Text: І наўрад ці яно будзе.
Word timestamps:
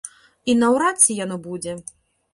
І 0.53 0.55
наўрад 0.61 0.95
ці 1.05 1.19
яно 1.19 1.37
будзе. 1.47 1.79